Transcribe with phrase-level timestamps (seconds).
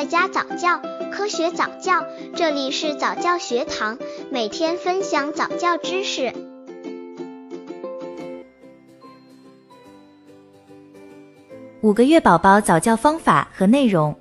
[0.00, 0.80] 在家早教，
[1.12, 3.98] 科学早教，这里是早教学堂，
[4.30, 6.32] 每天分享早教知识。
[11.82, 14.16] 五个月宝宝早教方法和内容。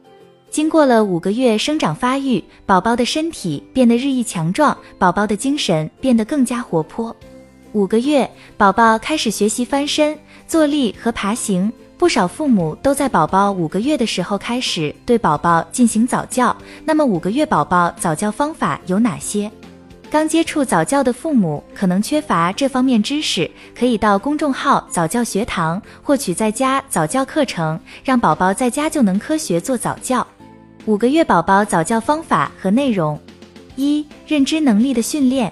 [0.49, 7.15] 经过了五个月生长发育，宝宝的身体变得日益强壮，宝宝的精神变得更加活泼。
[7.71, 11.71] 五个月，宝宝开始学习翻身、坐立和爬行。
[11.99, 16.55] 不少父母都在宝宝五个月的时候开始对宝宝进行早教。
[16.85, 19.51] 那么，五个月宝宝早教方法有哪些？
[20.09, 30.25] 刚接触早教的父母可能缺乏这方面知识，可以到公众号早教学堂获取在家早教课程，让宝宝在家就能科学做早教。
[30.85, 33.19] 五个月宝宝早教方法和内容：
[33.75, 35.51] 一、认知能力的训练；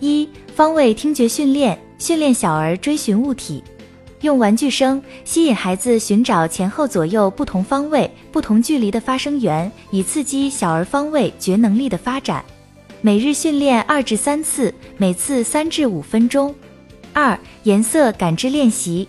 [0.00, 3.64] 一、方位听觉训练，训练小儿追寻物体。
[4.22, 12.44] 用玩具声吸引孩子寻找前后左右不同方位、不同距离的发声源，以刺激小儿方位觉能力的发展。
[13.00, 16.52] 每日训练二至三次，每次三至五分钟。
[17.12, 19.06] 二、颜色感知练习，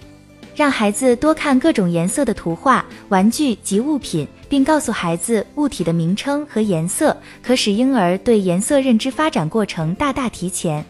[0.56, 10.86] 让孩子多看各种颜色的图画、玩具及物品，并告诉孩子物体的名称和颜色，可使婴儿对颜色认知发展过程大大提前。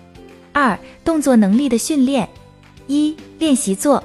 [0.51, 2.27] 二、动作能力的训练。
[2.87, 4.03] 一、练习坐。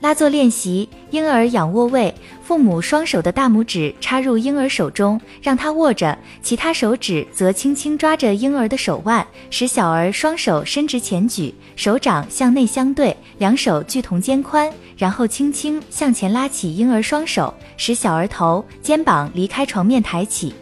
[0.00, 20.54] 拉坐练习，婴儿仰卧位，父母双手的大拇指插入婴儿手中，让他握着，其他手指则轻轻抓着婴儿的手腕，使小儿双手伸直前举，手掌向内相对，两手距同肩宽，然后轻轻向前拉起婴儿双手，使小儿头、肩膀离开床面抬起。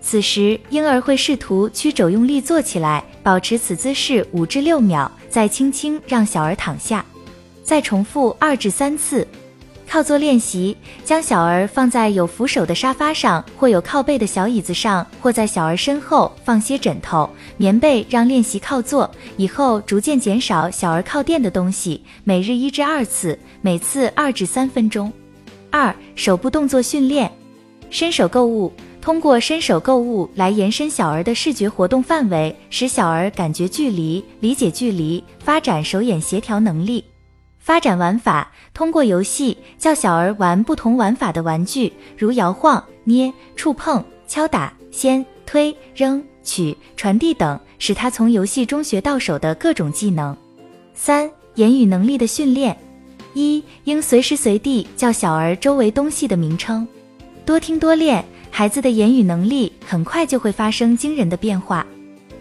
[0.00, 7.04] 此时，婴儿会试图屈肘用力坐起来，保持此姿势五至六秒，再轻轻让小儿躺下。
[7.68, 9.28] 再重复二至三次，
[9.86, 10.74] 靠坐练习，
[11.04, 19.10] 将小儿放在有扶手的沙发上，或有靠背的小椅子上，或在小儿身后放些枕头、棉被，让练习靠坐。
[19.36, 25.12] 以后逐渐减少小儿靠垫的东西，每日一至二次，每次二至三分钟。
[25.68, 27.30] 二、手部动作训练，
[27.90, 28.72] 伸手购物，
[29.02, 37.04] 通过伸手购物来延伸小儿的视觉活动范围，使小儿感觉距离、理解距离，发展手眼协调能力。
[37.68, 50.34] 发展玩法，通过游戏教小儿玩不同玩法的玩具，如摇晃、捏、触碰、敲打、掀、推、扔、取、传递等，使他从游戏中学到手的各种技能。
[50.94, 52.74] 三、言语能力的训练：
[53.34, 56.88] 一、应随时随地叫小儿周围东西的名称，
[57.44, 61.86] 多听多练，孩子的言语能力很快就会发生惊人的变化。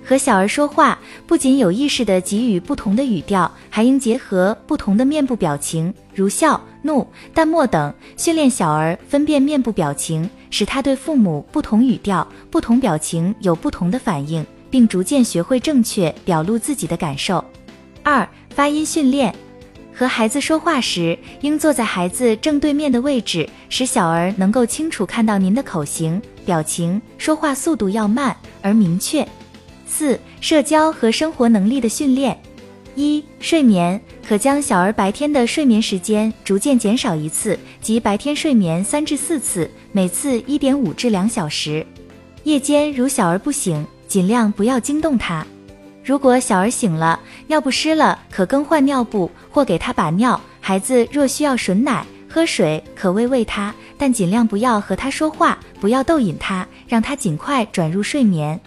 [0.07, 17.43] 和小儿说话，不仅有意识地给予不同的语调，还应结合不同的面部表情，如笑、怒、淡漠等，训练小儿分辨面部表情，使他对父母不同语调、不同表情有不同的反应，并逐渐学会正确表露自己的感受。
[18.01, 18.25] 二、
[18.55, 19.35] 发音训练，
[19.93, 29.27] 和孩子说话时，应坐在孩子正对面的位置，使小儿能够清楚看到您的口型、表情，说话速度要慢而明确。
[29.87, 32.37] 四、社交和生活能力的训练。
[32.95, 41.85] 一、睡眠可将小儿白天的睡眠时间逐渐减少一次，即白天睡眠三至四次，每次一点五至两小时。
[42.43, 45.45] 夜间如小儿不醒，尽量不要惊动他。
[46.03, 50.39] 如果小儿醒了，尿不湿了，可更换尿布或给他把尿。
[50.59, 58.59] 孩子若需要吮奶、喝水，可喂喂他，但尽量不要和他说话，不要逗引他，让他尽快转入睡眠。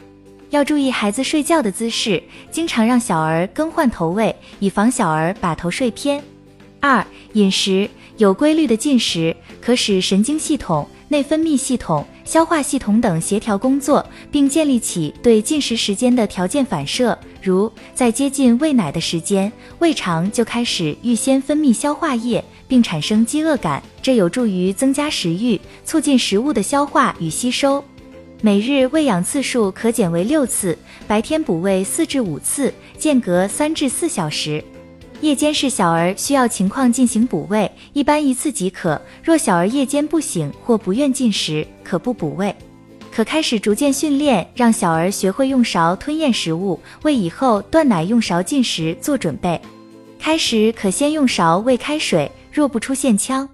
[0.51, 6.23] 要注意孩子睡觉的姿势，经常让小儿更换头位，以防小儿把头睡偏。
[6.81, 17.17] 二、饮食有规律的进食，可使神经系统、内分泌系统、消化系统等协调工作，并建立起对进食时间的条件反射。
[17.41, 27.85] 如在接近喂奶的时间，胃肠就开始预先分泌消化液，并产生饥饿感，这有助于增加食欲，促进食物的消化与吸收。
[28.43, 30.77] 每日喂养次数可减为六次，
[31.07, 34.65] 白天补喂四至五次，间隔三至四小时。
[35.21, 38.99] 夜间是小儿需要情况进行补喂，一般一次即可。
[39.23, 42.55] 若小儿夜间不醒或不愿进食，可不补喂。
[43.13, 49.61] 可开始逐渐训练，让小儿学会用勺吞咽食物，为以后断奶用勺进食做准备。
[50.19, 53.47] 开始可先用勺喂开水，若不出现腔，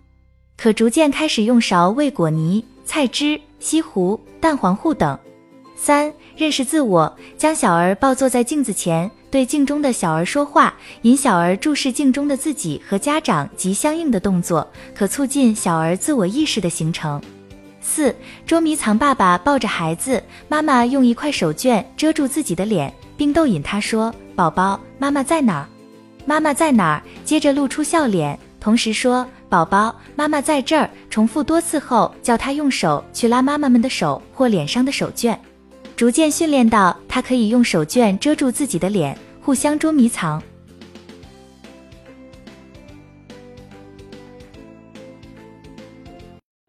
[0.56, 3.40] 可逐渐开始用勺喂果泥、菜汁。
[3.58, 5.18] 西湖、蛋黄糊等。
[5.78, 17.20] 三、认识自我，将小儿抱坐在镜子前，对镜中的小儿说话，引小儿注视镜中的自己和家长及相应的动作，可促进小儿自我意识的形成。
[17.82, 18.14] 四、
[18.46, 25.68] 捉迷藏，爸爸抱着孩子，妈妈用一块手绢遮住自己的脸，并逗引他说：“宝宝，妈妈在哪儿？
[26.24, 35.36] 妈妈在哪儿？”接着露出笑脸，同时说：“宝宝，妈妈在这儿。”重复多次后，叫他用手去拉妈妈们的手或脸上的手绢，
[35.96, 40.42] 逐渐训练到他可以用手绢遮住自己的脸，互相捉迷藏。